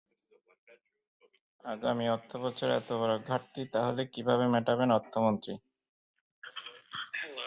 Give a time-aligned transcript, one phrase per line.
[1.63, 5.53] আগামী অর্থবছরের এত বড় ঘাটতি তাহলে কীভাবে মেটাবেন অর্থমন্ত্রী?